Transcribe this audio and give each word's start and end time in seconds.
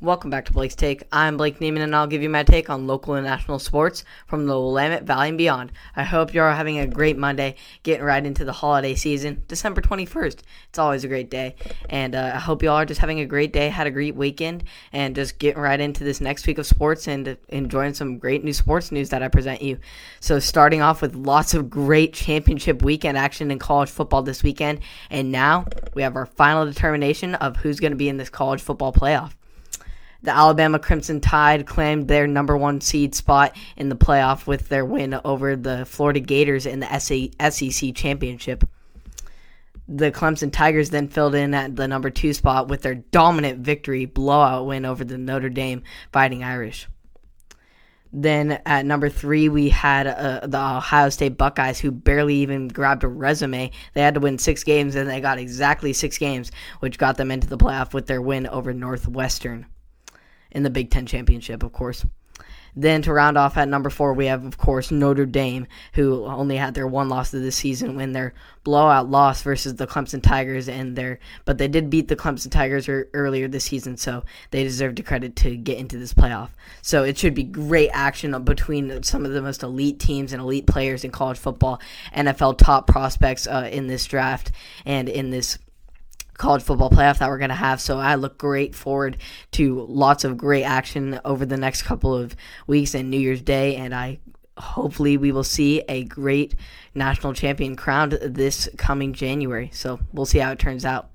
Welcome 0.00 0.30
back 0.30 0.44
to 0.44 0.52
Blake's 0.52 0.76
Take. 0.76 1.02
I'm 1.10 1.36
Blake 1.36 1.58
Neiman, 1.58 1.80
and 1.80 1.92
I'll 1.92 2.06
give 2.06 2.22
you 2.22 2.28
my 2.28 2.44
take 2.44 2.70
on 2.70 2.86
local 2.86 3.14
and 3.14 3.26
national 3.26 3.58
sports 3.58 4.04
from 4.28 4.46
the 4.46 4.52
Willamette 4.52 5.02
Valley 5.02 5.30
and 5.30 5.36
beyond. 5.36 5.72
I 5.96 6.04
hope 6.04 6.32
you're 6.32 6.48
all 6.48 6.54
having 6.54 6.78
a 6.78 6.86
great 6.86 7.18
Monday, 7.18 7.56
getting 7.82 8.04
right 8.04 8.24
into 8.24 8.44
the 8.44 8.52
holiday 8.52 8.94
season, 8.94 9.42
December 9.48 9.80
21st. 9.80 10.38
It's 10.68 10.78
always 10.78 11.02
a 11.02 11.08
great 11.08 11.30
day, 11.30 11.56
and 11.90 12.14
uh, 12.14 12.30
I 12.32 12.38
hope 12.38 12.62
you 12.62 12.70
all 12.70 12.76
are 12.76 12.84
just 12.84 13.00
having 13.00 13.18
a 13.18 13.26
great 13.26 13.52
day, 13.52 13.70
had 13.70 13.88
a 13.88 13.90
great 13.90 14.14
weekend, 14.14 14.62
and 14.92 15.16
just 15.16 15.40
getting 15.40 15.60
right 15.60 15.80
into 15.80 16.04
this 16.04 16.20
next 16.20 16.46
week 16.46 16.58
of 16.58 16.66
sports 16.66 17.08
and 17.08 17.36
enjoying 17.48 17.92
some 17.92 18.18
great 18.18 18.44
new 18.44 18.52
sports 18.52 18.92
news 18.92 19.08
that 19.08 19.24
I 19.24 19.26
present 19.26 19.62
you. 19.62 19.80
So, 20.20 20.38
starting 20.38 20.80
off 20.80 21.02
with 21.02 21.16
lots 21.16 21.54
of 21.54 21.68
great 21.68 22.12
championship 22.12 22.82
weekend 22.82 23.18
action 23.18 23.50
in 23.50 23.58
college 23.58 23.90
football 23.90 24.22
this 24.22 24.44
weekend, 24.44 24.78
and 25.10 25.32
now 25.32 25.66
we 25.94 26.02
have 26.02 26.14
our 26.14 26.26
final 26.26 26.64
determination 26.66 27.34
of 27.34 27.56
who's 27.56 27.80
going 27.80 27.90
to 27.90 27.96
be 27.96 28.08
in 28.08 28.16
this 28.16 28.30
college 28.30 28.62
football 28.62 28.92
playoff. 28.92 29.32
The 30.20 30.32
Alabama 30.32 30.80
Crimson 30.80 31.20
Tide 31.20 31.64
claimed 31.64 32.08
their 32.08 32.26
number 32.26 32.56
one 32.56 32.80
seed 32.80 33.14
spot 33.14 33.56
in 33.76 33.88
the 33.88 33.94
playoff 33.94 34.48
with 34.48 34.68
their 34.68 34.84
win 34.84 35.18
over 35.24 35.54
the 35.54 35.84
Florida 35.84 36.18
Gators 36.18 36.66
in 36.66 36.80
the 36.80 36.98
SEC 36.98 37.94
championship. 37.94 38.68
The 39.86 40.10
Clemson 40.10 40.52
Tigers 40.52 40.90
then 40.90 41.08
filled 41.08 41.36
in 41.36 41.54
at 41.54 41.76
the 41.76 41.86
number 41.86 42.10
two 42.10 42.34
spot 42.34 42.68
with 42.68 42.82
their 42.82 42.96
dominant 42.96 43.60
victory 43.60 44.06
blowout 44.06 44.66
win 44.66 44.84
over 44.84 45.04
the 45.04 45.16
Notre 45.16 45.48
Dame 45.48 45.84
Fighting 46.12 46.42
Irish. 46.42 46.88
Then 48.12 48.60
at 48.66 48.86
number 48.86 49.08
three, 49.08 49.48
we 49.48 49.68
had 49.68 50.06
uh, 50.06 50.46
the 50.46 50.58
Ohio 50.58 51.10
State 51.10 51.38
Buckeyes, 51.38 51.78
who 51.78 51.90
barely 51.92 52.36
even 52.36 52.68
grabbed 52.68 53.04
a 53.04 53.08
resume. 53.08 53.70
They 53.94 54.00
had 54.00 54.14
to 54.14 54.20
win 54.20 54.38
six 54.38 54.64
games, 54.64 54.94
and 54.94 55.08
they 55.08 55.20
got 55.20 55.38
exactly 55.38 55.92
six 55.92 56.18
games, 56.18 56.50
which 56.80 56.98
got 56.98 57.18
them 57.18 57.30
into 57.30 57.46
the 57.46 57.58
playoff 57.58 57.94
with 57.94 58.06
their 58.06 58.20
win 58.20 58.46
over 58.46 58.74
Northwestern 58.74 59.66
in 60.50 60.62
the 60.62 60.70
Big 60.70 60.90
Ten 60.90 61.06
championship, 61.06 61.62
of 61.62 61.72
course. 61.72 62.04
Then 62.76 63.02
to 63.02 63.12
round 63.12 63.36
off 63.36 63.56
at 63.56 63.68
number 63.68 63.90
four, 63.90 64.14
we 64.14 64.26
have, 64.26 64.44
of 64.44 64.56
course, 64.56 64.92
Notre 64.92 65.26
Dame, 65.26 65.66
who 65.94 66.24
only 66.26 66.56
had 66.56 66.74
their 66.74 66.86
one 66.86 67.08
loss 67.08 67.34
of 67.34 67.42
the 67.42 67.50
season 67.50 67.96
when 67.96 68.12
their 68.12 68.34
blowout 68.62 69.10
loss 69.10 69.42
versus 69.42 69.74
the 69.74 69.86
Clemson 69.88 70.22
Tigers, 70.22 70.68
and 70.68 70.94
their 70.94 71.18
but 71.44 71.58
they 71.58 71.66
did 71.66 71.90
beat 71.90 72.06
the 72.06 72.14
Clemson 72.14 72.52
Tigers 72.52 72.88
er, 72.88 73.08
earlier 73.14 73.48
this 73.48 73.64
season, 73.64 73.96
so 73.96 74.24
they 74.52 74.62
deserve 74.62 74.94
the 74.94 75.02
credit 75.02 75.34
to 75.36 75.56
get 75.56 75.78
into 75.78 75.98
this 75.98 76.14
playoff. 76.14 76.50
So 76.80 77.02
it 77.02 77.18
should 77.18 77.34
be 77.34 77.42
great 77.42 77.90
action 77.92 78.40
between 78.44 79.02
some 79.02 79.24
of 79.24 79.32
the 79.32 79.42
most 79.42 79.64
elite 79.64 79.98
teams 79.98 80.32
and 80.32 80.40
elite 80.40 80.68
players 80.68 81.02
in 81.02 81.10
college 81.10 81.38
football, 81.38 81.80
NFL 82.14 82.58
top 82.58 82.86
prospects 82.86 83.48
uh, 83.48 83.68
in 83.72 83.88
this 83.88 84.04
draft 84.06 84.52
and 84.86 85.08
in 85.08 85.30
this 85.30 85.58
college 86.38 86.62
football 86.62 86.88
playoff 86.88 87.18
that 87.18 87.28
we're 87.28 87.38
going 87.38 87.50
to 87.50 87.54
have. 87.54 87.80
So 87.80 87.98
I 87.98 88.14
look 88.14 88.38
great 88.38 88.74
forward 88.74 89.18
to 89.52 89.82
lots 89.82 90.24
of 90.24 90.38
great 90.38 90.64
action 90.64 91.20
over 91.24 91.44
the 91.44 91.56
next 91.56 91.82
couple 91.82 92.14
of 92.14 92.34
weeks 92.66 92.94
and 92.94 93.10
New 93.10 93.18
Year's 93.18 93.42
Day. 93.42 93.76
And 93.76 93.94
I 93.94 94.20
hopefully 94.56 95.16
we 95.16 95.32
will 95.32 95.44
see 95.44 95.82
a 95.88 96.04
great 96.04 96.54
national 96.94 97.34
champion 97.34 97.76
crowned 97.76 98.12
this 98.22 98.68
coming 98.78 99.12
January. 99.12 99.70
So 99.72 100.00
we'll 100.12 100.26
see 100.26 100.38
how 100.38 100.52
it 100.52 100.58
turns 100.58 100.84
out. 100.84 101.10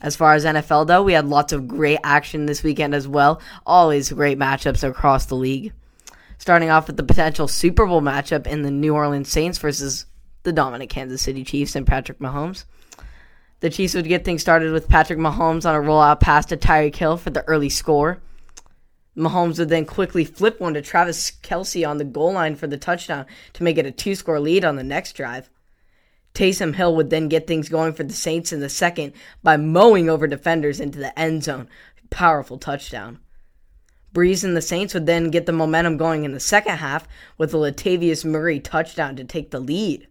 As 0.00 0.14
far 0.14 0.34
as 0.34 0.44
NFL, 0.44 0.86
though, 0.86 1.02
we 1.02 1.14
had 1.14 1.26
lots 1.26 1.54
of 1.54 1.66
great 1.66 1.98
action 2.04 2.44
this 2.44 2.62
weekend 2.62 2.94
as 2.94 3.08
well. 3.08 3.40
Always 3.64 4.12
great 4.12 4.38
matchups 4.38 4.86
across 4.86 5.26
the 5.26 5.34
league. 5.34 5.72
Starting 6.38 6.68
off 6.68 6.86
with 6.86 6.98
the 6.98 7.02
potential 7.02 7.48
Super 7.48 7.86
Bowl 7.86 8.02
matchup 8.02 8.46
in 8.46 8.60
the 8.60 8.70
New 8.70 8.94
Orleans 8.94 9.30
Saints 9.30 9.56
versus 9.56 10.04
the 10.42 10.52
dominant 10.52 10.90
Kansas 10.90 11.22
City 11.22 11.44
Chiefs 11.44 11.74
and 11.74 11.86
Patrick 11.86 12.18
Mahomes. 12.18 12.66
The 13.60 13.70
Chiefs 13.70 13.94
would 13.94 14.08
get 14.08 14.24
things 14.24 14.42
started 14.42 14.72
with 14.72 14.88
Patrick 14.88 15.18
Mahomes 15.18 15.64
on 15.64 15.74
a 15.74 15.78
rollout 15.78 16.20
pass 16.20 16.44
to 16.46 16.56
Tyreek 16.56 16.96
Hill 16.96 17.16
for 17.16 17.30
the 17.30 17.46
early 17.48 17.70
score. 17.70 18.20
Mahomes 19.16 19.58
would 19.58 19.70
then 19.70 19.86
quickly 19.86 20.26
flip 20.26 20.60
one 20.60 20.74
to 20.74 20.82
Travis 20.82 21.30
Kelce 21.42 21.88
on 21.88 21.96
the 21.96 22.04
goal 22.04 22.34
line 22.34 22.54
for 22.54 22.66
the 22.66 22.76
touchdown 22.76 23.24
to 23.54 23.62
make 23.62 23.78
it 23.78 23.86
a 23.86 23.90
two 23.90 24.14
score 24.14 24.38
lead 24.38 24.62
on 24.62 24.76
the 24.76 24.82
next 24.82 25.12
drive. 25.12 25.48
Taysom 26.34 26.74
Hill 26.74 26.94
would 26.96 27.08
then 27.08 27.28
get 27.28 27.46
things 27.46 27.70
going 27.70 27.94
for 27.94 28.04
the 28.04 28.12
Saints 28.12 28.52
in 28.52 28.60
the 28.60 28.68
second 28.68 29.14
by 29.42 29.56
mowing 29.56 30.10
over 30.10 30.26
defenders 30.26 30.80
into 30.80 30.98
the 30.98 31.18
end 31.18 31.44
zone. 31.44 31.66
Powerful 32.10 32.58
touchdown. 32.58 33.20
Brees 34.12 34.44
and 34.44 34.54
the 34.54 34.60
Saints 34.60 34.92
would 34.92 35.06
then 35.06 35.30
get 35.30 35.46
the 35.46 35.52
momentum 35.52 35.96
going 35.96 36.24
in 36.24 36.32
the 36.32 36.40
second 36.40 36.76
half 36.76 37.08
with 37.38 37.54
a 37.54 37.56
Latavius 37.56 38.22
Murray 38.22 38.60
touchdown 38.60 39.16
to 39.16 39.24
take 39.24 39.50
the 39.50 39.60
lead. 39.60 40.08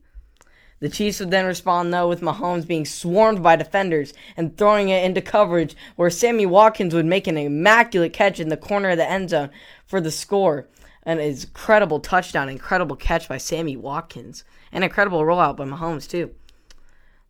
The 0.79 0.89
Chiefs 0.89 1.19
would 1.19 1.31
then 1.31 1.45
respond, 1.45 1.93
though, 1.93 2.09
with 2.09 2.21
Mahomes 2.21 2.67
being 2.67 2.85
swarmed 2.85 3.41
by 3.41 3.55
defenders 3.55 4.13
and 4.35 4.57
throwing 4.57 4.89
it 4.89 5.03
into 5.03 5.21
coverage, 5.21 5.75
where 5.95 6.09
Sammy 6.09 6.45
Watkins 6.45 6.93
would 6.93 7.05
make 7.05 7.27
an 7.27 7.37
immaculate 7.37 8.13
catch 8.13 8.39
in 8.39 8.49
the 8.49 8.57
corner 8.57 8.89
of 8.89 8.97
the 8.97 9.09
end 9.09 9.29
zone 9.29 9.49
for 9.85 10.01
the 10.01 10.11
score. 10.11 10.67
An 11.03 11.19
incredible 11.19 11.99
touchdown, 11.99 12.49
incredible 12.49 12.95
catch 12.95 13.29
by 13.29 13.37
Sammy 13.37 13.77
Watkins, 13.77 14.43
an 14.71 14.83
incredible 14.83 15.21
rollout 15.21 15.55
by 15.55 15.65
Mahomes, 15.65 16.09
too. 16.09 16.31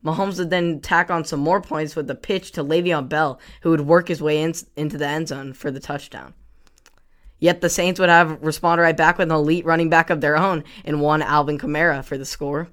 Mahomes 0.04 0.40
would 0.40 0.50
then 0.50 0.80
tack 0.80 1.10
on 1.12 1.26
some 1.26 1.40
more 1.40 1.62
points 1.62 1.96
with 1.96 2.10
a 2.10 2.16
pitch 2.16 2.52
to 2.54 2.64
Le'Veon 2.64 3.10
Bell, 3.10 3.40
who 3.62 3.72
would 3.72 3.82
work 3.82 4.08
his 4.08 4.22
way 4.22 4.42
in, 4.42 4.54
into 4.76 4.98
the 4.98 5.08
end 5.08 5.28
zone 5.28 5.54
for 5.54 5.72
the 5.72 5.80
touchdown. 5.80 6.34
Yet 7.40 7.62
the 7.62 7.70
Saints 7.70 8.00
would 8.00 8.10
have 8.10 8.42
responded 8.42 8.84
right 8.84 8.96
back 8.96 9.18
with 9.18 9.30
an 9.30 9.36
elite 9.36 9.66
running 9.66 9.90
back 9.90 10.10
of 10.10 10.22
their 10.22 10.38
own 10.38 10.64
in 10.84 11.00
one 11.00 11.22
Alvin 11.22 11.58
Kamara 11.58 12.04
for 12.04 12.18
the 12.18 12.26
score. 12.26 12.70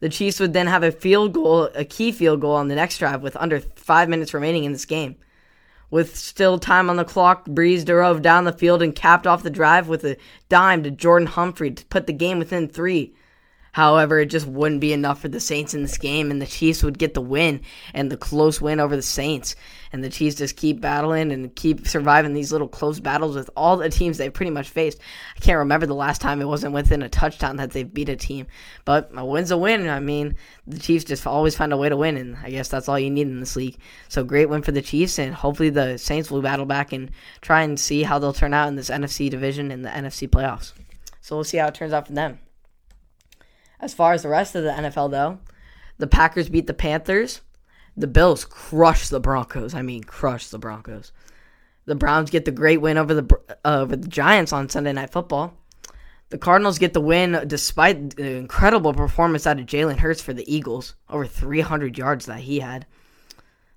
The 0.00 0.08
Chiefs 0.08 0.40
would 0.40 0.54
then 0.54 0.66
have 0.66 0.82
a 0.82 0.92
field 0.92 1.34
goal, 1.34 1.70
a 1.74 1.84
key 1.84 2.10
field 2.10 2.40
goal 2.40 2.54
on 2.54 2.68
the 2.68 2.74
next 2.74 2.98
drive 2.98 3.22
with 3.22 3.36
under 3.36 3.60
five 3.60 4.08
minutes 4.08 4.34
remaining 4.34 4.64
in 4.64 4.72
this 4.72 4.86
game. 4.86 5.16
With 5.90 6.16
still 6.16 6.58
time 6.58 6.88
on 6.88 6.96
the 6.96 7.04
clock, 7.04 7.46
Brees 7.46 7.84
drove 7.84 8.22
down 8.22 8.44
the 8.44 8.52
field 8.52 8.80
and 8.80 8.94
capped 8.94 9.26
off 9.26 9.42
the 9.42 9.50
drive 9.50 9.88
with 9.88 10.04
a 10.04 10.16
dime 10.48 10.82
to 10.84 10.90
Jordan 10.90 11.26
Humphrey 11.26 11.70
to 11.72 11.84
put 11.86 12.06
the 12.06 12.12
game 12.12 12.38
within 12.38 12.68
three. 12.68 13.14
However, 13.72 14.18
it 14.18 14.26
just 14.26 14.46
wouldn't 14.46 14.80
be 14.80 14.92
enough 14.92 15.20
for 15.20 15.28
the 15.28 15.40
Saints 15.40 15.74
in 15.74 15.82
this 15.82 15.98
game, 15.98 16.30
and 16.30 16.40
the 16.42 16.46
Chiefs 16.46 16.82
would 16.82 16.98
get 16.98 17.14
the 17.14 17.20
win 17.20 17.60
and 17.94 18.10
the 18.10 18.16
close 18.16 18.60
win 18.60 18.80
over 18.80 18.96
the 18.96 19.02
Saints. 19.02 19.54
And 19.92 20.04
the 20.04 20.10
Chiefs 20.10 20.36
just 20.36 20.56
keep 20.56 20.80
battling 20.80 21.32
and 21.32 21.54
keep 21.54 21.86
surviving 21.86 22.32
these 22.32 22.52
little 22.52 22.68
close 22.68 23.00
battles 23.00 23.34
with 23.34 23.50
all 23.56 23.76
the 23.76 23.88
teams 23.88 24.18
they've 24.18 24.32
pretty 24.32 24.50
much 24.50 24.68
faced. 24.68 24.98
I 25.36 25.40
can't 25.40 25.58
remember 25.58 25.86
the 25.86 25.94
last 25.94 26.20
time 26.20 26.40
it 26.40 26.46
wasn't 26.46 26.74
within 26.74 27.02
a 27.02 27.08
touchdown 27.08 27.56
that 27.56 27.72
they've 27.72 27.92
beat 27.92 28.08
a 28.08 28.16
team, 28.16 28.46
but 28.84 29.10
a 29.14 29.24
win's 29.24 29.50
a 29.50 29.58
win. 29.58 29.88
I 29.88 30.00
mean, 30.00 30.36
the 30.66 30.78
Chiefs 30.78 31.04
just 31.04 31.26
always 31.26 31.56
find 31.56 31.72
a 31.72 31.76
way 31.76 31.88
to 31.88 31.96
win, 31.96 32.16
and 32.16 32.36
I 32.42 32.50
guess 32.50 32.68
that's 32.68 32.88
all 32.88 32.98
you 32.98 33.10
need 33.10 33.26
in 33.26 33.40
this 33.40 33.56
league. 33.56 33.78
So 34.08 34.22
great 34.22 34.48
win 34.48 34.62
for 34.62 34.72
the 34.72 34.82
Chiefs, 34.82 35.18
and 35.18 35.34
hopefully 35.34 35.70
the 35.70 35.96
Saints 35.96 36.30
will 36.30 36.42
battle 36.42 36.66
back 36.66 36.92
and 36.92 37.10
try 37.40 37.62
and 37.62 37.78
see 37.78 38.02
how 38.02 38.18
they'll 38.18 38.32
turn 38.32 38.54
out 38.54 38.68
in 38.68 38.76
this 38.76 38.90
NFC 38.90 39.28
division 39.28 39.70
in 39.70 39.82
the 39.82 39.90
NFC 39.90 40.28
playoffs. 40.28 40.72
So 41.20 41.36
we'll 41.36 41.44
see 41.44 41.58
how 41.58 41.66
it 41.68 41.74
turns 41.74 41.92
out 41.92 42.06
for 42.06 42.12
them. 42.12 42.38
As 43.80 43.94
far 43.94 44.12
as 44.12 44.22
the 44.22 44.28
rest 44.28 44.54
of 44.54 44.64
the 44.64 44.70
NFL, 44.70 45.10
though, 45.10 45.38
the 45.98 46.06
Packers 46.06 46.48
beat 46.48 46.66
the 46.66 46.74
Panthers. 46.74 47.40
The 47.96 48.06
Bills 48.06 48.44
crush 48.44 49.08
the 49.08 49.20
Broncos. 49.20 49.74
I 49.74 49.82
mean, 49.82 50.04
crush 50.04 50.48
the 50.48 50.58
Broncos. 50.58 51.12
The 51.86 51.94
Browns 51.94 52.30
get 52.30 52.44
the 52.44 52.52
great 52.52 52.80
win 52.80 52.98
over 52.98 53.14
the 53.14 53.40
uh, 53.64 53.82
over 53.82 53.96
the 53.96 54.08
Giants 54.08 54.52
on 54.52 54.68
Sunday 54.68 54.92
Night 54.92 55.10
Football. 55.10 55.54
The 56.28 56.38
Cardinals 56.38 56.78
get 56.78 56.92
the 56.92 57.00
win 57.00 57.42
despite 57.46 58.16
the 58.16 58.36
incredible 58.36 58.94
performance 58.94 59.46
out 59.46 59.58
of 59.58 59.66
Jalen 59.66 59.98
Hurts 59.98 60.22
for 60.22 60.32
the 60.32 60.50
Eagles, 60.52 60.94
over 61.08 61.26
300 61.26 61.98
yards 61.98 62.26
that 62.26 62.40
he 62.40 62.60
had. 62.60 62.86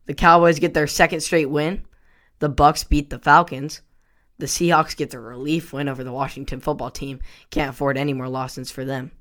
The 0.05 0.13
Cowboys 0.13 0.59
get 0.59 0.73
their 0.73 0.85
second 0.85 1.21
straight 1.21 1.49
win. 1.49 1.85
The 2.39 2.49
Bucs 2.49 2.87
beat 2.87 3.09
the 3.09 3.17
Falcons. 3.17 3.81
The 4.37 4.45
Seahawks 4.45 4.95
get 4.95 5.09
the 5.09 5.19
relief 5.19 5.73
win 5.73 5.89
over 5.89 6.03
the 6.03 6.11
Washington 6.11 6.59
football 6.59 6.91
team. 6.91 7.21
Can't 7.49 7.71
afford 7.71 7.97
any 7.97 8.13
more 8.13 8.29
losses 8.29 8.69
for 8.69 8.85
them. 8.85 9.11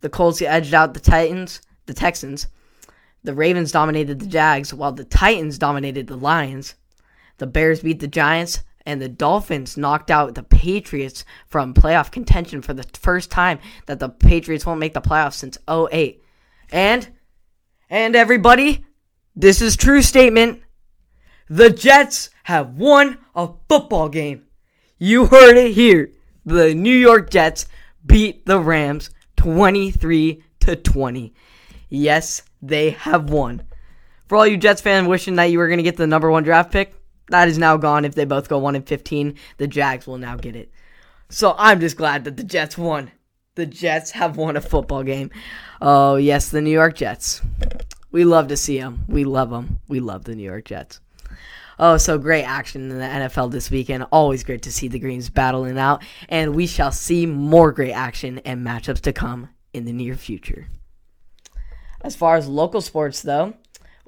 The 0.00 0.08
Colts 0.08 0.42
edged 0.42 0.74
out 0.74 0.94
the 0.94 1.00
Titans, 1.00 1.60
the 1.86 1.94
Texans. 1.94 2.48
The 3.24 3.34
Ravens 3.34 3.72
dominated 3.72 4.20
the 4.20 4.26
Jags, 4.26 4.72
while 4.72 4.92
the 4.92 5.04
Titans 5.04 5.58
dominated 5.58 6.06
the 6.06 6.16
Lions. 6.16 6.74
The 7.38 7.46
Bears 7.46 7.80
beat 7.80 8.00
the 8.00 8.06
Giants, 8.06 8.62
and 8.86 9.02
the 9.02 9.08
Dolphins 9.08 9.76
knocked 9.76 10.10
out 10.10 10.34
the 10.34 10.42
Patriots 10.42 11.24
from 11.48 11.74
playoff 11.74 12.10
contention 12.10 12.62
for 12.62 12.72
the 12.72 12.86
first 12.94 13.30
time 13.30 13.58
that 13.86 13.98
the 13.98 14.08
Patriots 14.08 14.64
won't 14.64 14.80
make 14.80 14.94
the 14.94 15.00
playoffs 15.00 15.34
since 15.34 15.58
08. 15.68 16.22
And, 16.70 17.08
and 17.90 18.14
everybody, 18.14 18.86
this 19.34 19.60
is 19.60 19.76
true 19.76 20.02
statement. 20.02 20.62
The 21.48 21.70
Jets 21.70 22.30
have 22.44 22.76
won 22.76 23.18
a 23.34 23.50
football 23.68 24.08
game. 24.08 24.46
You 24.98 25.26
heard 25.26 25.56
it 25.56 25.72
here. 25.72 26.12
The 26.44 26.74
New 26.74 26.96
York 26.96 27.30
Jets 27.30 27.66
beat 28.04 28.46
the 28.46 28.60
Rams 28.60 29.10
23 29.46 30.42
to 30.58 30.74
20. 30.74 31.32
Yes, 31.88 32.42
they 32.60 32.90
have 32.90 33.30
won. 33.30 33.62
For 34.26 34.34
all 34.34 34.44
you 34.44 34.56
Jets 34.56 34.80
fans 34.80 35.06
wishing 35.06 35.36
that 35.36 35.52
you 35.52 35.58
were 35.58 35.68
going 35.68 35.76
to 35.76 35.84
get 35.84 35.96
the 35.96 36.04
number 36.08 36.28
one 36.28 36.42
draft 36.42 36.72
pick, 36.72 36.92
that 37.28 37.46
is 37.46 37.56
now 37.56 37.76
gone. 37.76 38.04
If 38.04 38.16
they 38.16 38.24
both 38.24 38.48
go 38.48 38.58
1 38.58 38.74
and 38.74 38.84
15, 38.84 39.36
the 39.58 39.68
Jags 39.68 40.04
will 40.04 40.18
now 40.18 40.34
get 40.34 40.56
it. 40.56 40.72
So 41.28 41.54
I'm 41.56 41.78
just 41.78 41.96
glad 41.96 42.24
that 42.24 42.36
the 42.36 42.42
Jets 42.42 42.76
won. 42.76 43.12
The 43.54 43.66
Jets 43.66 44.10
have 44.10 44.36
won 44.36 44.56
a 44.56 44.60
football 44.60 45.04
game. 45.04 45.30
Oh, 45.80 46.16
yes, 46.16 46.48
the 46.48 46.60
New 46.60 46.70
York 46.70 46.96
Jets. 46.96 47.40
We 48.10 48.24
love 48.24 48.48
to 48.48 48.56
see 48.56 48.80
them. 48.80 49.04
We 49.06 49.22
love 49.22 49.50
them. 49.50 49.78
We 49.86 50.00
love 50.00 50.24
the 50.24 50.34
New 50.34 50.42
York 50.42 50.64
Jets. 50.64 50.98
Oh, 51.78 51.98
so 51.98 52.16
great 52.18 52.44
action 52.44 52.90
in 52.90 52.98
the 52.98 53.04
NFL 53.04 53.50
this 53.50 53.70
weekend. 53.70 54.06
Always 54.10 54.44
great 54.44 54.62
to 54.62 54.72
see 54.72 54.88
the 54.88 54.98
Greens 54.98 55.28
battling 55.28 55.78
out, 55.78 56.02
and 56.28 56.54
we 56.54 56.66
shall 56.66 56.90
see 56.90 57.26
more 57.26 57.70
great 57.70 57.92
action 57.92 58.38
and 58.40 58.66
matchups 58.66 59.00
to 59.02 59.12
come 59.12 59.50
in 59.74 59.84
the 59.84 59.92
near 59.92 60.14
future. 60.14 60.68
As 62.00 62.16
far 62.16 62.36
as 62.36 62.48
local 62.48 62.80
sports, 62.80 63.20
though, 63.20 63.54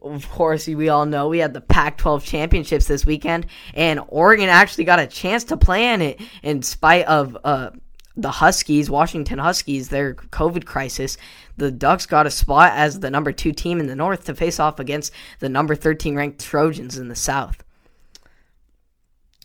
of 0.00 0.30
course, 0.30 0.66
we 0.66 0.88
all 0.88 1.04
know 1.04 1.28
we 1.28 1.38
had 1.38 1.52
the 1.52 1.60
Pac 1.60 1.98
12 1.98 2.24
championships 2.24 2.86
this 2.86 3.04
weekend, 3.04 3.46
and 3.74 4.00
Oregon 4.08 4.48
actually 4.48 4.84
got 4.84 5.00
a 5.00 5.06
chance 5.06 5.44
to 5.44 5.56
play 5.56 5.92
in 5.92 6.00
it 6.00 6.20
in 6.42 6.62
spite 6.62 7.04
of 7.06 7.36
uh, 7.44 7.70
the 8.18 8.32
Huskies, 8.32 8.90
Washington 8.90 9.38
Huskies, 9.38 9.88
their 9.88 10.14
COVID 10.14 10.66
crisis. 10.66 11.16
The 11.56 11.70
Ducks 11.70 12.04
got 12.04 12.26
a 12.26 12.30
spot 12.30 12.72
as 12.74 12.98
the 12.98 13.10
number 13.10 13.30
two 13.30 13.52
team 13.52 13.78
in 13.78 13.86
the 13.86 13.94
North 13.94 14.24
to 14.24 14.34
face 14.34 14.58
off 14.58 14.80
against 14.80 15.12
the 15.38 15.48
number 15.48 15.76
13 15.76 16.16
ranked 16.16 16.44
Trojans 16.44 16.98
in 16.98 17.08
the 17.08 17.14
South. 17.14 17.62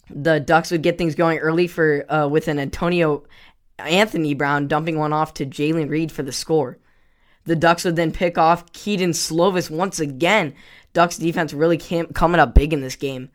The 0.09 0.39
Ducks 0.39 0.71
would 0.71 0.81
get 0.81 0.97
things 0.97 1.13
going 1.13 1.37
early 1.37 1.67
for 1.67 2.11
uh, 2.11 2.27
with 2.27 2.47
an 2.47 2.57
Antonio 2.57 3.23
Anthony 3.77 4.33
Brown 4.33 4.67
dumping 4.67 4.97
one 4.97 5.13
off 5.13 5.35
to 5.35 5.45
Jaylon 5.45 5.89
Redd 5.89 6.11
for 6.11 6.23
the 6.23 6.31
score. 6.31 6.79
The 7.45 7.55
Ducks 7.55 7.85
would 7.85 7.95
then 7.95 8.11
pick 8.11 8.39
off 8.39 8.73
Kedon 8.73 9.11
Slovis 9.11 9.69
once 9.69 9.99
again. 9.99 10.55
Ducks 10.93 11.17
defense 11.17 11.53
really 11.53 11.77
came, 11.77 12.07
coming 12.07 12.39
up 12.39 12.55
big 12.55 12.73
in 12.73 12.81
this 12.81 12.95
game. 12.95 13.29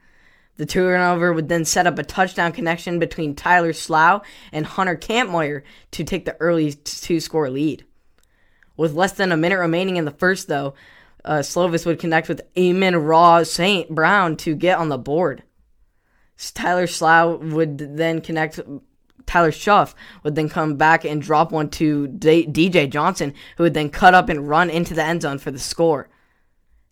The 0.59 0.67
turnover 0.67 1.33
would 1.33 1.49
then 1.49 1.65
set 1.65 1.87
up 1.87 1.99
a 1.99 2.03
touchdown 2.03 2.53
connection 2.53 2.99
between 2.99 3.37
Tyler 3.37 3.73
Shough 3.73 4.23
and 4.53 4.67
Hunter 4.67 4.97
Kampmoyer 4.97 5.63
to 5.93 6.05
take 6.05 6.25
the 6.25 6.37
early 6.41 6.73
two 6.73 7.21
score 7.21 7.49
lead. 7.49 7.85
With 8.77 8.93
less 8.93 9.13
than 9.13 9.33
a 9.33 9.37
minute 9.37 9.59
remaining 9.59 9.97
in 9.97 10.05
the 10.05 10.11
first, 10.11 10.49
though, 10.49 10.75
uh, 11.25 11.39
Slovis 11.39 11.87
would 11.87 12.01
connect 12.01 12.29
with 12.29 12.43
Amon-Ra 12.57 13.45
St. 13.45 13.89
Brown 13.89 14.37
to 14.39 14.55
get 14.55 14.79
on 14.79 14.89
the 14.89 14.99
board. 14.99 15.45
Tyler 16.37 16.87
Shough 16.87 17.53
would 17.53 17.97
then 17.97 18.21
connect 18.21 18.61
Tyler 19.27 19.53
Shough 19.53 19.95
would 20.25 20.35
then 20.35 20.49
come 20.49 20.77
back 20.77 21.05
and 21.05 21.23
drop 21.23 21.53
one 21.53 21.69
to 21.71 22.09
D- 22.09 22.47
DJ 22.47 22.91
Johnson, 22.91 23.35
who 23.57 23.65
would 23.65 23.75
then 23.75 23.91
cut 23.91 24.15
up 24.15 24.29
and 24.29 24.49
run 24.49 24.71
into 24.71 24.95
the 24.95 25.05
end 25.05 25.23
zone 25.23 25.39
for 25.39 25.51
the 25.51 25.59
score. 25.59 26.09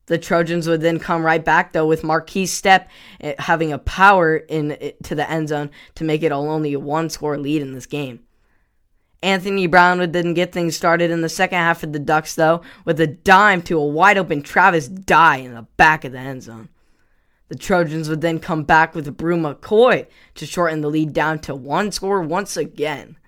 The 0.06 0.18
Trojans 0.18 0.68
would 0.68 0.80
then 0.80 0.98
come 0.98 1.24
right 1.24 1.44
back 1.44 1.72
though 1.72 1.86
with 1.86 2.02
Markese 2.02 2.44
Stepp 2.44 2.86
eh, 3.20 3.34
having 3.38 3.72
a 3.72 3.78
power 3.78 4.36
in 4.36 4.72
eh, 4.72 4.92
to 5.02 5.14
the 5.14 5.28
end 5.28 5.48
zone 5.48 5.70
to 5.96 6.04
make 6.04 6.22
it 6.22 6.32
all 6.32 6.48
only 6.48 6.72
a 6.72 6.80
one 6.80 7.10
score 7.10 7.36
lead 7.36 7.60
in 7.60 7.72
this 7.72 7.86
game. 7.86 8.20
Anthony 9.22 9.66
Brown 9.66 9.98
would 9.98 10.12
then 10.12 10.34
get 10.34 10.52
things 10.52 10.76
started 10.76 11.10
in 11.10 11.22
the 11.22 11.28
second 11.28 11.58
half 11.58 11.82
of 11.82 11.92
the 11.92 11.98
Ducks 11.98 12.36
though 12.36 12.62
with 12.84 13.00
a 13.00 13.06
dime 13.08 13.62
to 13.62 13.78
a 13.78 13.84
wide 13.84 14.16
open 14.16 14.42
Travis 14.42 14.86
Dye 14.86 15.38
in 15.38 15.54
the 15.54 15.66
back 15.76 16.04
of 16.04 16.12
the 16.12 16.18
end 16.18 16.44
zone. 16.44 16.68
The 17.48 17.56
Trojans 17.56 18.08
would 18.08 18.20
then 18.20 18.38
come 18.38 18.64
back 18.64 18.94
with 18.94 19.16
Bru 19.16 19.36
McCoy 19.36 20.06
to 20.34 20.46
shorten 20.46 20.80
the 20.80 20.90
lead 20.90 21.12
down 21.12 21.40
to 21.40 21.54
one 21.54 21.90
score 21.92 22.20
once 22.20 22.56
again. 22.56 23.18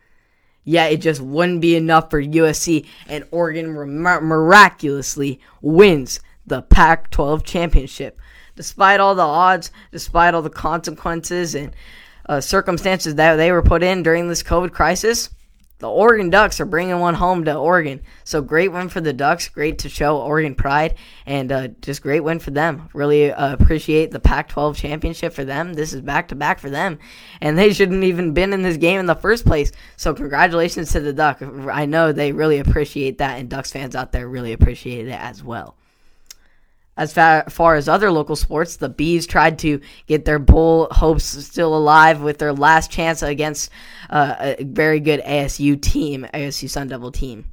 Yet 0.64 0.92
it 0.92 1.00
just 1.00 1.20
wouldn't 1.20 1.60
be 1.60 1.76
enough 1.76 2.10
for 2.10 2.22
USC, 2.22 2.84
and 3.08 3.25
Oregon 3.30 3.72
miraculously 3.72 5.40
wins 5.62 6.20
the 6.49 6.62
Pac 6.62 7.11
12 7.11 7.45
championship. 7.45 8.19
Despite 8.56 9.00
all 9.00 9.15
the 9.15 9.23
odds, 9.23 9.71
despite 9.93 10.35
all 10.35 10.43
the 10.43 10.50
consequences 10.50 11.55
and 11.55 11.75
uh, 12.29 12.41
circumstances 12.41 13.15
that 13.15 13.37
they 13.37 13.53
were 13.53 13.62
put 13.62 13.83
in 13.83 14.03
during 14.03 14.29
this 14.29 14.43
COVID 14.43 14.73
crisis, 14.73 15.31
the 15.79 15.89
Oregon 15.89 16.29
Ducks 16.29 16.59
are 16.61 16.65
bringing 16.65 16.99
one 16.99 17.15
home 17.15 17.45
to 17.45 17.55
Oregon. 17.55 18.00
So 18.25 18.43
great 18.43 18.73
win 18.73 18.89
for 18.89 19.00
the 19.00 19.12
Ducks. 19.12 19.49
Great 19.49 19.79
to 19.81 19.89
show 19.89 20.19
Oregon 20.19 20.56
pride, 20.56 20.97
and 21.25 21.53
uh, 21.53 21.69
just 21.83 22.03
great 22.03 22.21
win 22.21 22.41
for 22.41 22.50
them. 22.50 22.89
Really 22.95 23.31
uh, 23.31 23.53
appreciate 23.53 24.11
the 24.11 24.19
Pac-12 24.19 24.75
championship 24.75 25.33
for 25.33 25.45
them. 25.45 25.75
This 25.75 25.93
is 25.93 26.00
back 26.00 26.29
to 26.29 26.35
back 26.35 26.59
for 26.59 26.69
them, 26.69 26.99
and 27.41 27.56
they 27.56 27.73
shouldn't 27.73 28.03
even 28.03 28.35
been 28.35 28.53
in 28.53 28.62
this 28.62 28.77
game 28.77 28.99
in 28.99 29.06
the 29.06 29.15
first 29.15 29.47
place. 29.47 29.71
So 29.97 30.15
congratulations 30.15 30.91
to 30.93 31.00
the 31.00 31.12
Duck. 31.12 31.41
I 31.43 31.87
know 31.87 32.11
they 32.11 32.33
really 32.33 32.59
appreciate 32.59 33.19
that, 33.19 33.39
and 33.39 33.49
Ducks 33.49 33.71
fans 33.71 33.95
out 33.95 34.11
there 34.11 34.29
really 34.29 34.53
appreciate 34.53 35.06
it 35.06 35.12
as 35.12 35.45
well. 35.45 35.77
As 36.99 37.12
far 37.12 37.77
as 37.77 37.89
other 37.89 38.11
local 38.11 38.35
sports, 38.35 38.75
the 38.75 38.89
Bees 38.89 39.25
tried 39.25 39.61
to 39.61 39.81
get 40.09 40.25
their 40.25 40.41
bowl 40.41 40.89
hopes 40.91 41.25
still 41.25 41.77
alive 41.77 42.21
with 42.21 42.39
their 42.39 42.53
last 42.53 42.91
chance 42.91 43.23
against 43.23 43.71
uh, 44.11 44.55
a 44.59 44.65
very 44.65 44.99
good 44.99 45.23
ASU 45.23 45.81
team, 45.81 46.27
ASU 46.35 46.69
Sun 46.69 46.89
Devil 46.89 47.12
team. 47.12 47.53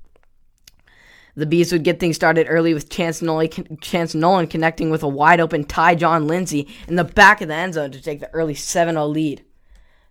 The 1.35 1.45
Bees 1.45 1.71
would 1.71 1.83
get 1.83 1.99
things 1.99 2.15
started 2.15 2.47
early 2.49 2.73
with 2.73 2.89
Chance 2.89 3.21
Nolan, 3.21 3.77
Chance 3.81 4.15
Nolan 4.15 4.47
connecting 4.47 4.89
with 4.89 5.03
a 5.03 5.07
wide 5.07 5.39
open 5.39 5.63
Tyjon 5.63 6.25
Lindsey 6.25 6.67
in 6.87 6.95
the 6.95 7.03
back 7.03 7.39
of 7.39 7.47
the 7.47 7.53
end 7.53 7.75
zone 7.75 7.91
to 7.91 8.01
take 8.01 8.21
the 8.21 8.33
early 8.33 8.55
7 8.55 8.95
0 8.95 9.05
lead. 9.05 9.45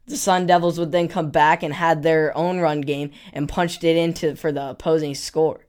The 0.06 0.16
Sun 0.16 0.46
Devils 0.46 0.78
would 0.78 0.92
then 0.92 1.08
come 1.08 1.30
back 1.30 1.64
and 1.64 1.74
had 1.74 2.04
their 2.04 2.36
own 2.36 2.60
run 2.60 2.82
game 2.82 3.10
and 3.32 3.48
punched 3.48 3.82
it 3.82 3.96
into 3.96 4.36
for 4.36 4.52
the 4.52 4.70
opposing 4.70 5.16
score. 5.16 5.63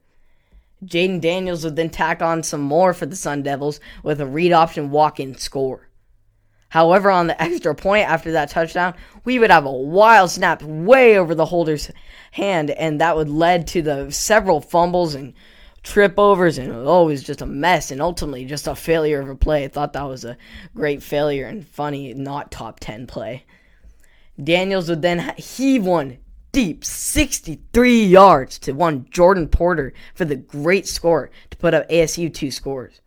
Jayden 0.84 1.20
Daniels 1.20 1.64
would 1.64 1.76
then 1.76 1.90
tack 1.90 2.20
on 2.20 2.42
some 2.42 2.60
more 2.60 2.92
for 2.92 3.06
the 3.06 3.16
Sun 3.16 3.42
Devils 3.42 3.80
with 4.02 4.20
a 4.20 4.26
read 4.26 4.52
option 4.52 4.90
walk 4.90 5.18
in 5.18 5.36
score. 5.36 5.88
However, 6.68 7.10
on 7.10 7.28
the 7.28 7.42
extra 7.42 7.74
point 7.74 8.08
after 8.08 8.32
that 8.32 8.50
touchdown, 8.50 8.94
we 9.24 9.38
would 9.38 9.50
have 9.50 9.64
a 9.64 9.72
wild 9.72 10.30
snap 10.30 10.62
way 10.62 11.18
over 11.18 11.34
the 11.34 11.46
holder's 11.46 11.90
hand, 12.32 12.70
and 12.70 13.00
that 13.00 13.16
would 13.16 13.30
lead 13.30 13.66
to 13.68 13.82
the 13.82 14.10
several 14.10 14.60
fumbles 14.60 15.14
and 15.14 15.32
trip 15.82 16.18
overs, 16.18 16.58
and 16.58 16.72
oh, 16.72 17.04
it 17.04 17.12
was 17.12 17.22
just 17.22 17.40
a 17.40 17.46
mess, 17.46 17.90
and 17.90 18.02
ultimately 18.02 18.44
just 18.44 18.66
a 18.66 18.74
failure 18.74 19.20
of 19.20 19.28
a 19.28 19.36
play. 19.36 19.64
I 19.64 19.68
thought 19.68 19.94
that 19.94 20.02
was 20.02 20.24
a 20.24 20.36
great 20.74 21.02
failure 21.02 21.46
and 21.46 21.66
funny, 21.66 22.12
not 22.12 22.50
top 22.50 22.80
10 22.80 23.06
play. 23.06 23.46
Daniels 24.42 24.90
would 24.90 25.00
then 25.00 25.34
heave 25.38 25.86
one 25.86 26.18
deep 26.56 26.86
63 26.86 28.06
yards 28.06 28.58
to 28.58 28.72
one 28.72 29.04
Geordon 29.10 29.46
Porter 29.46 29.92
for 30.14 30.24
the 30.24 30.36
great 30.36 30.88
score 30.88 31.30
to 31.50 31.56
put 31.58 31.74
up 31.74 31.86
ASU 31.90 32.32
two 32.32 32.50
scores. 32.50 33.02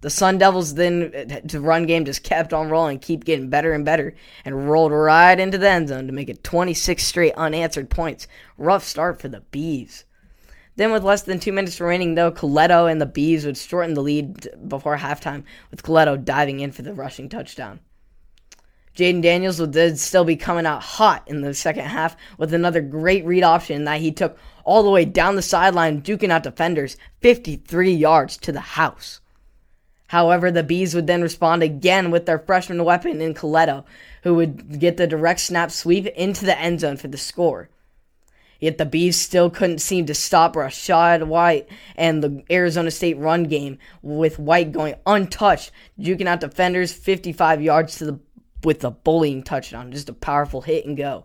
The 0.00 0.10
Sun 0.10 0.38
Devils 0.38 0.74
then, 0.74 1.12
uh, 1.12 1.40
the 1.42 1.60
run 1.60 1.86
game 1.86 2.04
just 2.04 2.22
kept 2.22 2.52
on 2.52 2.68
rolling, 2.70 3.00
keep 3.00 3.24
getting 3.24 3.50
better 3.50 3.72
and 3.72 3.84
better, 3.84 4.14
and 4.44 4.70
rolled 4.70 4.92
right 4.92 5.40
into 5.40 5.58
the 5.58 5.68
end 5.68 5.88
zone 5.88 6.06
to 6.06 6.12
make 6.12 6.28
it 6.28 6.44
26 6.44 7.02
straight 7.02 7.34
unanswered 7.34 7.90
points. 7.90 8.28
Rough 8.56 8.84
start 8.84 9.20
for 9.20 9.26
the 9.26 9.40
Bees. 9.40 10.04
Then, 10.76 10.92
with 10.92 11.02
less 11.02 11.22
than 11.22 11.40
two 11.40 11.52
minutes 11.52 11.80
remaining, 11.80 12.14
though, 12.14 12.30
Colletto 12.30 12.88
and 12.88 13.00
the 13.00 13.06
Bees 13.06 13.44
would 13.44 13.56
shorten 13.56 13.94
the 13.94 14.02
lead 14.02 14.46
before 14.68 14.98
halftime, 14.98 15.42
with 15.72 15.82
Colletto 15.82 16.24
diving 16.24 16.60
in 16.60 16.70
for 16.70 16.82
the 16.82 16.94
rushing 16.94 17.28
touchdown. 17.28 17.80
Jayden 18.98 19.22
Daniels 19.22 19.60
would 19.60 19.74
then 19.74 19.96
still 19.96 20.24
be 20.24 20.34
coming 20.34 20.66
out 20.66 20.82
hot 20.82 21.22
in 21.28 21.40
the 21.40 21.54
second 21.54 21.84
half 21.84 22.16
with 22.36 22.52
another 22.52 22.80
great 22.80 23.24
read 23.24 23.44
option 23.44 23.84
that 23.84 24.00
he 24.00 24.10
took 24.10 24.36
all 24.64 24.82
the 24.82 24.90
way 24.90 25.04
down 25.04 25.36
the 25.36 25.42
sideline, 25.42 26.02
duking 26.02 26.30
out 26.30 26.42
defenders 26.42 26.96
53 27.20 27.92
yards 27.92 28.36
to 28.38 28.50
the 28.50 28.58
house. 28.58 29.20
However, 30.08 30.50
the 30.50 30.64
Bees 30.64 30.96
would 30.96 31.06
then 31.06 31.22
respond 31.22 31.62
again 31.62 32.10
with 32.10 32.26
their 32.26 32.40
freshman 32.40 32.82
weapon 32.82 33.20
in 33.20 33.34
Colletto, 33.34 33.84
who 34.24 34.34
would 34.34 34.80
get 34.80 34.96
the 34.96 35.06
direct 35.06 35.38
snap 35.38 35.70
sweep 35.70 36.06
into 36.06 36.44
the 36.44 36.58
end 36.58 36.80
zone 36.80 36.96
for 36.96 37.06
the 37.06 37.16
score. 37.16 37.68
Yet 38.58 38.78
the 38.78 38.86
Bees 38.86 39.16
still 39.16 39.48
couldn't 39.48 39.78
seem 39.78 40.06
to 40.06 40.14
stop 40.14 40.56
Rachaad 40.56 41.28
White 41.28 41.68
and 41.94 42.20
the 42.20 42.42
Arizona 42.50 42.90
State 42.90 43.16
run 43.16 43.44
game, 43.44 43.78
with 44.02 44.40
White 44.40 44.72
going 44.72 44.96
untouched, 45.06 45.70
juking 46.00 46.26
out 46.26 46.40
defenders 46.40 46.92
55 46.92 47.62
yards 47.62 47.96
to 47.98 48.04
the 48.04 48.18
with 48.64 48.84
a 48.84 48.90
bullying 48.90 49.42
touchdown, 49.42 49.92
just 49.92 50.08
a 50.08 50.12
powerful 50.12 50.62
hit 50.62 50.86
and 50.86 50.96
go. 50.96 51.24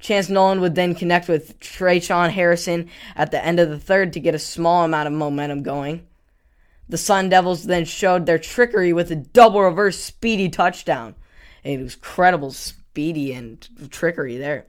Chance 0.00 0.30
Nolan 0.30 0.60
would 0.60 0.74
then 0.74 0.94
connect 0.94 1.28
with 1.28 1.60
Tre'Shaun 1.60 2.30
Harrison 2.30 2.88
at 3.14 3.30
the 3.30 3.44
end 3.44 3.60
of 3.60 3.68
the 3.68 3.78
third 3.78 4.14
to 4.14 4.20
get 4.20 4.34
a 4.34 4.38
small 4.38 4.84
amount 4.84 5.06
of 5.06 5.12
momentum 5.12 5.62
going. 5.62 6.06
The 6.88 6.98
Sun 6.98 7.28
Devils 7.28 7.64
then 7.64 7.84
showed 7.84 8.26
their 8.26 8.38
trickery 8.38 8.92
with 8.92 9.12
a 9.12 9.16
double 9.16 9.62
reverse 9.62 9.98
speedy 9.98 10.48
touchdown. 10.48 11.14
And 11.62 11.80
it 11.80 11.82
was 11.84 11.94
incredible 11.94 12.50
speedy 12.50 13.32
and 13.32 13.68
trickery 13.90 14.38
there. 14.38 14.66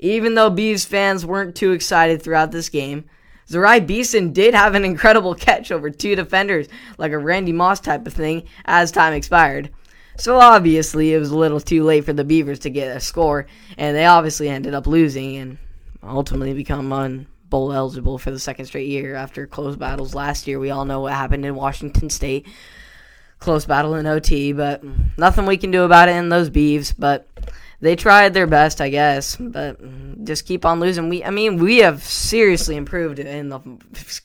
Even 0.00 0.34
though 0.34 0.50
Bees 0.50 0.86
fans 0.86 1.26
weren't 1.26 1.54
too 1.54 1.72
excited 1.72 2.22
throughout 2.22 2.50
this 2.50 2.70
game, 2.70 3.04
Zeriah 3.48 3.86
Beason 3.86 4.32
did 4.32 4.54
have 4.54 4.74
an 4.74 4.84
incredible 4.84 5.34
catch 5.36 5.70
over 5.70 5.90
two 5.90 6.16
defenders, 6.16 6.66
like 6.98 7.12
a 7.12 7.18
Randy 7.18 7.52
Moss 7.52 7.80
type 7.80 8.06
of 8.06 8.14
thing, 8.14 8.44
as 8.64 8.90
time 8.90 9.12
expired. 9.12 9.70
So 10.20 10.38
obviously, 10.38 11.14
it 11.14 11.18
was 11.18 11.30
a 11.30 11.38
little 11.38 11.60
too 11.60 11.82
late 11.82 12.04
for 12.04 12.12
the 12.12 12.24
Beavers 12.24 12.58
to 12.60 12.70
get 12.70 12.94
a 12.94 13.00
score, 13.00 13.46
and 13.78 13.96
they 13.96 14.04
obviously 14.04 14.50
ended 14.50 14.74
up 14.74 14.86
losing 14.86 15.36
and 15.36 15.56
ultimately 16.02 16.52
become 16.52 16.90
unbowl 16.90 17.74
eligible 17.74 18.18
for 18.18 18.30
the 18.30 18.38
second 18.38 18.66
straight 18.66 18.88
year 18.88 19.14
after 19.14 19.46
close 19.46 19.76
battles 19.76 20.14
last 20.14 20.46
year. 20.46 20.58
We 20.58 20.70
all 20.70 20.84
know 20.84 21.00
what 21.00 21.14
happened 21.14 21.46
in 21.46 21.54
Washington 21.54 22.10
State. 22.10 22.46
Close 23.38 23.64
battle 23.64 23.94
in 23.94 24.06
OT, 24.06 24.52
but 24.52 24.84
nothing 25.16 25.46
we 25.46 25.56
can 25.56 25.70
do 25.70 25.84
about 25.84 26.10
it 26.10 26.16
in 26.16 26.28
those 26.28 26.50
Beavs. 26.50 26.92
But 26.98 27.26
they 27.80 27.96
tried 27.96 28.34
their 28.34 28.46
best, 28.46 28.80
I 28.80 28.88
guess, 28.90 29.36
but 29.36 30.24
just 30.24 30.46
keep 30.46 30.64
on 30.64 30.80
losing. 30.80 31.08
We, 31.08 31.24
I 31.24 31.30
mean, 31.30 31.56
we 31.56 31.78
have 31.78 32.02
seriously 32.02 32.76
improved 32.76 33.18
in 33.18 33.48
the 33.48 33.60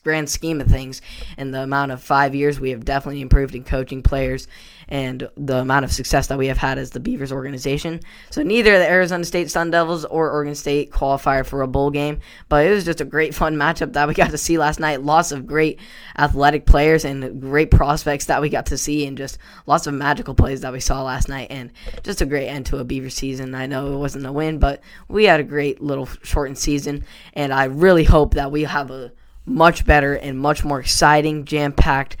grand 0.02 0.28
scheme 0.28 0.60
of 0.60 0.66
things. 0.66 1.00
In 1.38 1.50
the 1.50 1.62
amount 1.62 1.92
of 1.92 2.02
five 2.02 2.34
years, 2.34 2.60
we 2.60 2.70
have 2.70 2.84
definitely 2.84 3.22
improved 3.22 3.54
in 3.54 3.64
coaching 3.64 4.02
players 4.02 4.46
and 4.88 5.28
the 5.36 5.56
amount 5.56 5.84
of 5.84 5.92
success 5.92 6.28
that 6.28 6.38
we 6.38 6.46
have 6.46 6.58
had 6.58 6.78
as 6.78 6.90
the 6.90 7.00
Beavers 7.00 7.32
organization. 7.32 8.00
So 8.30 8.42
neither 8.42 8.78
the 8.78 8.88
Arizona 8.88 9.24
State 9.24 9.50
Sun 9.50 9.72
Devils 9.72 10.04
or 10.04 10.30
Oregon 10.30 10.54
State 10.54 10.92
qualify 10.92 11.42
for 11.42 11.62
a 11.62 11.66
bowl 11.66 11.90
game, 11.90 12.20
but 12.48 12.64
it 12.64 12.70
was 12.70 12.84
just 12.84 13.00
a 13.00 13.04
great 13.04 13.34
fun 13.34 13.56
matchup 13.56 13.94
that 13.94 14.06
we 14.06 14.14
got 14.14 14.30
to 14.30 14.38
see 14.38 14.58
last 14.58 14.78
night. 14.78 15.02
Lots 15.02 15.32
of 15.32 15.46
great 15.46 15.80
athletic 16.16 16.66
players 16.66 17.04
and 17.04 17.40
great 17.40 17.72
prospects 17.72 18.26
that 18.26 18.40
we 18.40 18.48
got 18.48 18.66
to 18.66 18.78
see, 18.78 19.06
and 19.06 19.18
just 19.18 19.38
lots 19.66 19.88
of 19.88 19.94
magical 19.94 20.34
plays 20.34 20.60
that 20.60 20.72
we 20.72 20.80
saw 20.80 21.02
last 21.02 21.28
night, 21.28 21.48
and 21.50 21.72
just 22.04 22.20
a 22.20 22.26
great 22.26 22.46
end 22.46 22.66
to 22.66 22.78
a 22.78 22.84
Beaver 22.84 23.10
season. 23.10 23.45
I 23.54 23.66
know 23.66 23.92
it 23.92 23.98
wasn't 23.98 24.26
a 24.26 24.32
win, 24.32 24.58
but 24.58 24.80
we 25.08 25.24
had 25.24 25.40
a 25.40 25.44
great 25.44 25.80
little 25.80 26.06
shortened 26.22 26.58
season, 26.58 27.04
and 27.34 27.52
I 27.52 27.64
really 27.64 28.04
hope 28.04 28.34
that 28.34 28.50
we 28.50 28.64
have 28.64 28.90
a 28.90 29.12
much 29.44 29.84
better 29.84 30.14
and 30.14 30.38
much 30.38 30.64
more 30.64 30.80
exciting, 30.80 31.44
jam 31.44 31.72
packed 31.72 32.16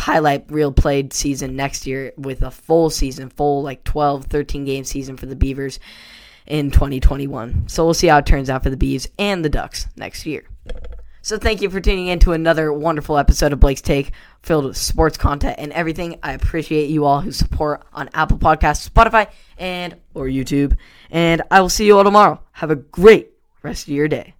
highlight 0.00 0.50
reel 0.50 0.72
played 0.72 1.12
season 1.12 1.56
next 1.56 1.86
year 1.86 2.12
with 2.16 2.42
a 2.42 2.50
full 2.50 2.90
season, 2.90 3.28
full 3.28 3.62
like 3.62 3.84
12, 3.84 4.26
13 4.26 4.64
game 4.64 4.84
season 4.84 5.16
for 5.16 5.26
the 5.26 5.36
Beavers 5.36 5.78
in 6.46 6.70
2021. 6.70 7.68
So 7.68 7.84
we'll 7.84 7.94
see 7.94 8.06
how 8.08 8.18
it 8.18 8.26
turns 8.26 8.50
out 8.50 8.62
for 8.62 8.70
the 8.70 8.76
Bees 8.76 9.08
and 9.18 9.44
the 9.44 9.48
Ducks 9.48 9.86
next 9.96 10.26
year. 10.26 10.44
So 11.22 11.38
thank 11.38 11.60
you 11.60 11.68
for 11.68 11.80
tuning 11.80 12.06
in 12.06 12.18
to 12.20 12.32
another 12.32 12.72
wonderful 12.72 13.18
episode 13.18 13.52
of 13.52 13.60
Blake's 13.60 13.82
Take 13.82 14.12
filled 14.42 14.64
with 14.64 14.76
sports 14.76 15.18
content 15.18 15.56
and 15.58 15.72
everything. 15.72 16.18
I 16.22 16.32
appreciate 16.32 16.88
you 16.88 17.04
all 17.04 17.20
who 17.20 17.30
support 17.30 17.82
on 17.92 18.08
Apple 18.14 18.38
Podcasts, 18.38 18.88
Spotify, 18.88 19.30
and 19.58 19.96
or 20.14 20.26
YouTube. 20.26 20.76
And 21.10 21.42
I 21.50 21.60
will 21.60 21.68
see 21.68 21.86
you 21.86 21.98
all 21.98 22.04
tomorrow. 22.04 22.40
Have 22.52 22.70
a 22.70 22.76
great 22.76 23.32
rest 23.62 23.84
of 23.84 23.94
your 23.94 24.08
day. 24.08 24.34